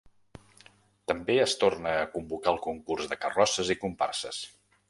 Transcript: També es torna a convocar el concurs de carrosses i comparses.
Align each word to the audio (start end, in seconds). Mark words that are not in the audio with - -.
També 1.11 1.35
es 1.43 1.53
torna 1.65 1.93
a 1.99 2.09
convocar 2.17 2.57
el 2.57 2.59
concurs 2.67 3.13
de 3.13 3.21
carrosses 3.27 3.73
i 3.77 3.81
comparses. 3.87 4.43